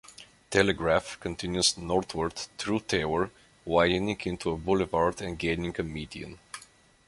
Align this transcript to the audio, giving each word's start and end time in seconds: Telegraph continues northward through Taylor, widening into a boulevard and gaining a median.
Telegraph 0.49 1.19
continues 1.19 1.77
northward 1.77 2.33
through 2.57 2.79
Taylor, 2.79 3.29
widening 3.65 4.17
into 4.25 4.49
a 4.49 4.57
boulevard 4.57 5.21
and 5.21 5.37
gaining 5.37 5.75
a 5.79 5.83
median. 5.83 6.39